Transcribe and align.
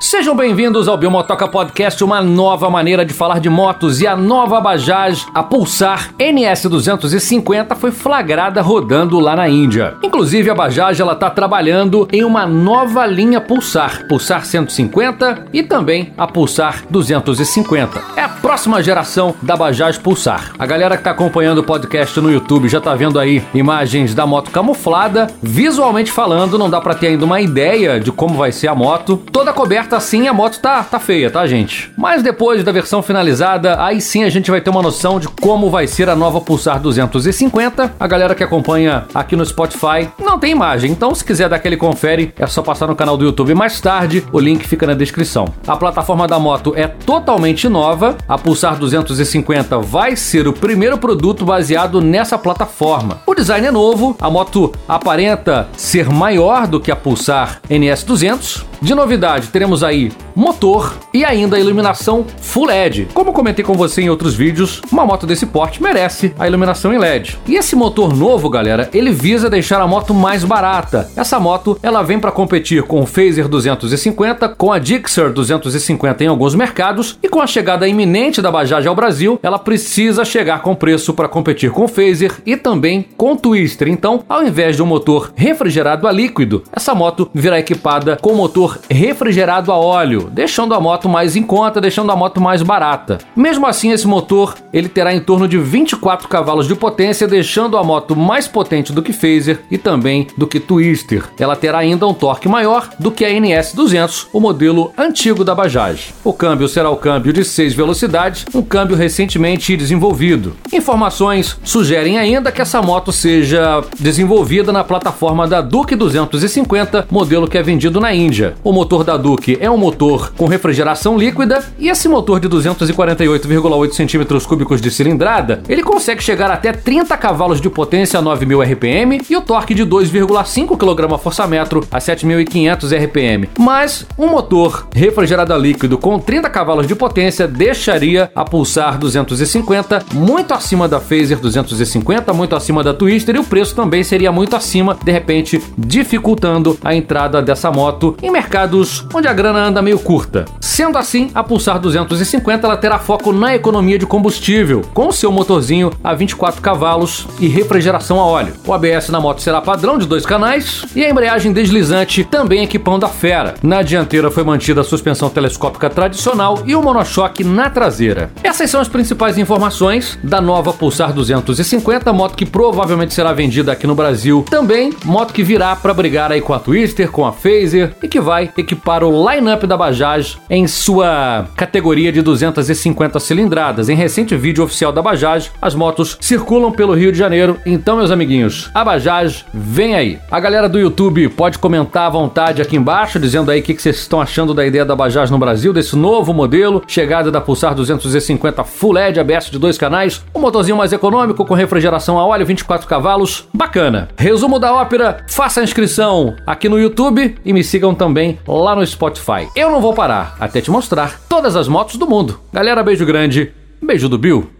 Sejam 0.00 0.36
bem-vindos 0.36 0.86
ao 0.86 0.96
Biomotoca 0.96 1.48
Podcast, 1.48 2.04
uma 2.04 2.22
nova 2.22 2.70
maneira 2.70 3.04
de 3.04 3.12
falar 3.12 3.40
de 3.40 3.50
motos 3.50 4.00
e 4.00 4.06
a 4.06 4.14
nova 4.14 4.60
Bajaj, 4.60 5.26
a 5.34 5.42
Pulsar 5.42 6.14
NS250 6.16 7.74
foi 7.74 7.90
flagrada 7.90 8.62
rodando 8.62 9.18
lá 9.18 9.34
na 9.34 9.48
Índia. 9.48 9.96
Inclusive 10.00 10.50
a 10.50 10.54
Bajaj 10.54 11.00
ela 11.00 11.16
tá 11.16 11.28
trabalhando 11.28 12.06
em 12.12 12.22
uma 12.22 12.46
nova 12.46 13.04
linha 13.06 13.40
Pulsar, 13.40 14.06
Pulsar 14.06 14.46
150 14.46 15.46
e 15.52 15.64
também 15.64 16.12
a 16.16 16.28
Pulsar 16.28 16.84
250. 16.88 18.00
É 18.16 18.22
a 18.22 18.28
próxima 18.28 18.80
geração 18.80 19.34
da 19.42 19.56
Bajaj 19.56 19.98
Pulsar. 19.98 20.52
A 20.56 20.64
galera 20.64 20.96
que 20.96 21.02
tá 21.02 21.10
acompanhando 21.10 21.58
o 21.58 21.64
podcast 21.64 22.20
no 22.20 22.30
YouTube 22.30 22.68
já 22.68 22.80
tá 22.80 22.94
vendo 22.94 23.18
aí 23.18 23.42
imagens 23.52 24.14
da 24.14 24.24
moto 24.24 24.52
camuflada, 24.52 25.26
visualmente 25.42 26.12
falando, 26.12 26.56
não 26.56 26.70
dá 26.70 26.80
para 26.80 26.94
ter 26.94 27.08
ainda 27.08 27.24
uma 27.24 27.40
ideia 27.40 27.98
de 27.98 28.12
como 28.12 28.36
vai 28.36 28.52
ser 28.52 28.68
a 28.68 28.76
moto, 28.76 29.20
toda 29.32 29.52
coberta 29.52 29.87
aberta 29.88 29.96
assim, 29.96 30.28
a 30.28 30.32
moto 30.34 30.60
tá, 30.60 30.82
tá 30.82 31.00
feia, 31.00 31.30
tá, 31.30 31.46
gente? 31.46 31.90
Mas 31.96 32.22
depois 32.22 32.62
da 32.62 32.70
versão 32.70 33.02
finalizada, 33.02 33.82
aí 33.82 34.00
sim 34.00 34.22
a 34.22 34.28
gente 34.28 34.50
vai 34.50 34.60
ter 34.60 34.68
uma 34.68 34.82
noção 34.82 35.18
de 35.18 35.28
como 35.28 35.70
vai 35.70 35.86
ser 35.86 36.10
a 36.10 36.16
nova 36.16 36.40
Pulsar 36.40 36.78
250. 36.78 37.94
A 37.98 38.06
galera 38.06 38.34
que 38.34 38.44
acompanha 38.44 39.06
aqui 39.14 39.34
no 39.34 39.44
Spotify 39.44 40.08
não 40.18 40.38
tem 40.38 40.52
imagem, 40.52 40.90
então 40.90 41.14
se 41.14 41.24
quiser 41.24 41.48
dar 41.48 41.56
aquele 41.56 41.76
confere, 41.76 42.34
é 42.38 42.46
só 42.46 42.62
passar 42.62 42.86
no 42.86 42.94
canal 42.94 43.16
do 43.16 43.24
YouTube 43.24 43.54
mais 43.54 43.80
tarde, 43.80 44.24
o 44.30 44.38
link 44.38 44.66
fica 44.68 44.86
na 44.86 44.94
descrição. 44.94 45.46
A 45.66 45.76
plataforma 45.76 46.28
da 46.28 46.38
moto 46.38 46.74
é 46.76 46.86
totalmente 46.86 47.68
nova, 47.68 48.16
a 48.28 48.36
Pulsar 48.36 48.76
250 48.76 49.78
vai 49.78 50.16
ser 50.16 50.46
o 50.46 50.52
primeiro 50.52 50.98
produto 50.98 51.44
baseado 51.44 52.00
nessa 52.00 52.36
plataforma. 52.36 53.20
O 53.26 53.34
design 53.34 53.66
é 53.66 53.70
novo, 53.70 54.16
a 54.20 54.28
moto 54.28 54.72
aparenta 54.86 55.68
ser 55.76 56.10
maior 56.10 56.66
do 56.66 56.80
que 56.80 56.90
a 56.90 56.96
Pulsar 56.96 57.60
NS200. 57.70 58.67
De 58.80 58.94
novidade, 58.94 59.48
teremos 59.48 59.82
aí 59.82 60.12
motor 60.36 60.96
e 61.12 61.24
ainda 61.24 61.58
iluminação 61.58 62.24
Full 62.40 62.66
LED. 62.66 63.08
Como 63.12 63.32
comentei 63.32 63.64
com 63.64 63.74
você 63.74 64.02
em 64.02 64.08
outros 64.08 64.36
vídeos, 64.36 64.80
uma 64.92 65.04
moto 65.04 65.26
desse 65.26 65.46
porte 65.46 65.82
merece 65.82 66.32
a 66.38 66.46
iluminação 66.46 66.92
em 66.92 66.98
LED. 66.98 67.36
E 67.46 67.56
esse 67.56 67.74
motor 67.74 68.14
novo, 68.14 68.48
galera, 68.48 68.88
ele 68.94 69.10
visa 69.10 69.50
deixar 69.50 69.80
a 69.80 69.86
moto 69.86 70.14
mais 70.14 70.44
barata. 70.44 71.10
Essa 71.16 71.40
moto, 71.40 71.76
ela 71.82 72.02
vem 72.02 72.20
para 72.20 72.30
competir 72.30 72.84
com 72.84 73.00
o 73.00 73.06
Phaser 73.06 73.48
250, 73.48 74.48
com 74.50 74.72
a 74.72 74.78
Gixxer 74.78 75.32
250 75.32 76.22
em 76.22 76.28
alguns 76.28 76.54
mercados 76.54 77.18
e 77.20 77.28
com 77.28 77.40
a 77.40 77.46
chegada 77.48 77.88
iminente 77.88 78.40
da 78.40 78.52
Bajaj 78.52 78.86
ao 78.86 78.94
Brasil, 78.94 79.40
ela 79.42 79.58
precisa 79.58 80.24
chegar 80.24 80.62
com 80.62 80.74
preço 80.74 81.12
para 81.12 81.28
competir 81.28 81.72
com 81.72 81.84
o 81.84 81.88
Phaser 81.88 82.40
e 82.46 82.56
também 82.56 83.06
com 83.16 83.32
o 83.32 83.36
Twister. 83.36 83.88
Então, 83.88 84.22
ao 84.28 84.44
invés 84.44 84.76
de 84.76 84.82
um 84.82 84.86
motor 84.86 85.32
refrigerado 85.34 86.06
a 86.06 86.12
líquido, 86.12 86.62
essa 86.72 86.94
moto 86.94 87.28
virá 87.34 87.58
equipada 87.58 88.16
com 88.20 88.34
motor 88.34 88.67
refrigerado 88.90 89.72
a 89.72 89.76
óleo, 89.76 90.28
deixando 90.32 90.74
a 90.74 90.80
moto 90.80 91.08
mais 91.08 91.36
em 91.36 91.42
conta, 91.42 91.80
deixando 91.80 92.10
a 92.12 92.16
moto 92.16 92.40
mais 92.40 92.62
barata. 92.62 93.18
Mesmo 93.36 93.66
assim, 93.66 93.92
esse 93.92 94.06
motor 94.06 94.54
ele 94.72 94.88
terá 94.88 95.14
em 95.14 95.20
torno 95.20 95.46
de 95.46 95.58
24 95.58 96.28
cavalos 96.28 96.66
de 96.66 96.74
potência, 96.74 97.26
deixando 97.26 97.76
a 97.76 97.84
moto 97.84 98.16
mais 98.16 98.48
potente 98.48 98.92
do 98.92 99.02
que 99.02 99.12
Phaser 99.12 99.60
e 99.70 99.78
também 99.78 100.26
do 100.36 100.46
que 100.46 100.60
Twister. 100.60 101.24
Ela 101.38 101.56
terá 101.56 101.78
ainda 101.78 102.06
um 102.06 102.14
torque 102.14 102.48
maior 102.48 102.88
do 102.98 103.10
que 103.10 103.24
a 103.24 103.30
NS200, 103.30 104.26
o 104.32 104.40
modelo 104.40 104.92
antigo 104.96 105.44
da 105.44 105.54
Bajaj. 105.54 106.14
O 106.24 106.32
câmbio 106.32 106.68
será 106.68 106.90
o 106.90 106.96
câmbio 106.96 107.32
de 107.32 107.44
6 107.44 107.74
velocidades, 107.74 108.46
um 108.54 108.62
câmbio 108.62 108.96
recentemente 108.96 109.76
desenvolvido. 109.76 110.56
Informações 110.72 111.58
sugerem 111.62 112.18
ainda 112.18 112.52
que 112.52 112.60
essa 112.60 112.82
moto 112.82 113.12
seja 113.12 113.82
desenvolvida 113.98 114.72
na 114.72 114.84
plataforma 114.84 115.46
da 115.46 115.60
Duke 115.60 115.94
250, 115.94 117.06
modelo 117.10 117.48
que 117.48 117.58
é 117.58 117.62
vendido 117.62 118.00
na 118.00 118.14
Índia. 118.14 118.54
O 118.64 118.72
motor 118.72 119.04
da 119.04 119.16
Duke 119.16 119.56
é 119.60 119.70
um 119.70 119.76
motor 119.76 120.32
com 120.36 120.46
refrigeração 120.46 121.16
líquida 121.16 121.64
e 121.78 121.88
esse 121.88 122.08
motor 122.08 122.40
de 122.40 122.48
248,8 122.48 123.92
centímetros 123.92 124.44
cúbicos 124.46 124.80
de 124.80 124.90
cilindrada, 124.90 125.62
ele 125.68 125.82
consegue 125.82 126.22
chegar 126.22 126.50
até 126.50 126.72
30 126.72 127.16
cavalos 127.16 127.60
de 127.60 127.70
potência 127.70 128.18
a 128.18 128.22
9.000 128.22 128.72
RPM 128.72 129.20
e 129.30 129.36
o 129.36 129.40
torque 129.40 129.74
de 129.74 129.86
2,5 129.86 130.76
kgfm 130.76 131.88
a 131.90 131.98
7.500 131.98 133.04
RPM. 133.04 133.48
Mas 133.58 134.06
um 134.18 134.26
motor 134.26 134.88
refrigerado 134.92 135.54
a 135.54 135.58
líquido 135.58 135.96
com 135.96 136.18
30 136.18 136.50
cavalos 136.50 136.86
de 136.86 136.94
potência 136.94 137.46
deixaria 137.46 138.30
a 138.34 138.44
Pulsar 138.44 138.98
250 138.98 140.04
muito 140.14 140.52
acima 140.52 140.88
da 140.88 141.00
Phaser 141.00 141.38
250, 141.38 142.32
muito 142.32 142.56
acima 142.56 142.82
da 142.82 142.92
Twister 142.92 143.36
e 143.36 143.38
o 143.38 143.44
preço 143.44 143.74
também 143.74 144.02
seria 144.02 144.32
muito 144.32 144.56
acima, 144.56 144.96
de 145.02 145.12
repente 145.12 145.62
dificultando 145.76 146.76
a 146.82 146.94
entrada 146.94 147.40
dessa 147.40 147.70
moto 147.70 148.16
em 148.22 148.30
mercados 148.48 149.04
onde 149.12 149.28
a 149.28 149.32
grana 149.34 149.58
anda 149.58 149.82
meio 149.82 149.98
curta. 149.98 150.46
Sendo 150.58 150.96
assim, 150.96 151.30
a 151.34 151.44
Pulsar 151.44 151.78
250 151.78 152.66
ela 152.66 152.76
terá 152.78 152.98
foco 152.98 153.30
na 153.30 153.54
economia 153.54 153.98
de 153.98 154.06
combustível, 154.06 154.80
com 154.94 155.12
seu 155.12 155.30
motorzinho 155.30 155.90
a 156.02 156.14
24 156.14 156.62
cavalos 156.62 157.26
e 157.38 157.46
refrigeração 157.46 158.18
a 158.18 158.24
óleo. 158.24 158.54
O 158.66 158.72
ABS 158.72 159.10
na 159.10 159.20
moto 159.20 159.42
será 159.42 159.60
padrão 159.60 159.98
de 159.98 160.06
dois 160.06 160.24
canais 160.24 160.84
e 160.96 161.04
a 161.04 161.10
embreagem 161.10 161.52
deslizante 161.52 162.24
também 162.24 162.62
equipando 162.62 163.04
a 163.04 163.08
fera. 163.08 163.54
Na 163.62 163.82
dianteira 163.82 164.30
foi 164.30 164.44
mantida 164.44 164.80
a 164.80 164.84
suspensão 164.84 165.28
telescópica 165.28 165.90
tradicional 165.90 166.62
e 166.64 166.74
o 166.74 166.82
monochoque 166.82 167.44
na 167.44 167.68
traseira. 167.68 168.30
Essas 168.42 168.70
são 168.70 168.80
as 168.80 168.88
principais 168.88 169.36
informações 169.36 170.18
da 170.22 170.40
nova 170.40 170.72
Pulsar 170.72 171.12
250, 171.12 172.10
moto 172.14 172.36
que 172.36 172.46
provavelmente 172.46 173.12
será 173.12 173.34
vendida 173.34 173.72
aqui 173.72 173.86
no 173.86 173.94
Brasil. 173.94 174.44
Também 174.48 174.94
moto 175.04 175.34
que 175.34 175.42
virá 175.42 175.76
para 175.76 175.92
brigar 175.92 176.32
aí 176.32 176.40
com 176.40 176.54
a 176.54 176.58
Twister, 176.58 177.10
com 177.10 177.26
a 177.26 177.32
Phaser 177.32 177.94
e 178.02 178.08
que 178.08 178.20
vai 178.20 178.37
equipar 178.42 179.04
o 179.04 179.30
line-up 179.30 179.66
da 179.66 179.76
Bajaj 179.76 180.36
em 180.48 180.66
sua 180.66 181.48
categoria 181.56 182.12
de 182.12 182.22
250 182.22 183.18
cilindradas. 183.20 183.88
Em 183.88 183.94
recente 183.94 184.36
vídeo 184.36 184.64
oficial 184.64 184.92
da 184.92 185.02
Bajaj, 185.02 185.50
as 185.60 185.74
motos 185.74 186.16
circulam 186.20 186.72
pelo 186.72 186.94
Rio 186.94 187.12
de 187.12 187.18
Janeiro. 187.18 187.58
Então, 187.64 187.96
meus 187.96 188.10
amiguinhos, 188.10 188.70
a 188.74 188.84
Bajaj 188.84 189.44
vem 189.52 189.94
aí. 189.94 190.18
A 190.30 190.40
galera 190.40 190.68
do 190.68 190.78
YouTube 190.78 191.28
pode 191.30 191.58
comentar 191.58 192.06
à 192.06 192.10
vontade 192.10 192.62
aqui 192.62 192.76
embaixo, 192.76 193.18
dizendo 193.18 193.50
aí 193.50 193.60
o 193.60 193.62
que 193.62 193.74
vocês 193.74 193.96
estão 193.96 194.20
achando 194.20 194.54
da 194.54 194.66
ideia 194.66 194.84
da 194.84 194.96
Bajaj 194.96 195.30
no 195.30 195.38
Brasil, 195.38 195.72
desse 195.72 195.96
novo 195.96 196.32
modelo, 196.32 196.82
chegada 196.86 197.30
da 197.30 197.40
Pulsar 197.40 197.74
250 197.74 198.64
Full 198.64 198.92
LED 198.92 199.20
ABS 199.20 199.50
de 199.50 199.58
dois 199.58 199.78
canais, 199.78 200.24
um 200.34 200.40
motorzinho 200.40 200.76
mais 200.76 200.92
econômico 200.92 201.44
com 201.44 201.54
refrigeração 201.54 202.18
a 202.18 202.26
óleo, 202.26 202.46
24 202.46 202.86
cavalos, 202.86 203.48
bacana. 203.52 204.08
Resumo 204.16 204.58
da 204.58 204.72
ópera, 204.74 205.24
faça 205.28 205.60
a 205.60 205.64
inscrição 205.64 206.36
aqui 206.46 206.68
no 206.68 206.78
YouTube 206.78 207.36
e 207.44 207.52
me 207.52 207.64
sigam 207.64 207.94
também 207.94 208.27
lá 208.46 208.74
no 208.74 208.86
Spotify 208.86 209.08
Spotify. 209.08 209.48
Eu 209.54 209.70
não 209.70 209.80
vou 209.80 209.94
parar 209.94 210.36
até 210.40 210.60
te 210.60 210.70
mostrar 210.70 211.20
todas 211.28 211.56
as 211.56 211.68
motos 211.68 211.96
do 211.96 212.08
mundo. 212.08 212.40
Galera, 212.52 212.82
beijo 212.82 213.06
grande, 213.06 213.52
beijo 213.80 214.08
do 214.08 214.18
Bill. 214.18 214.57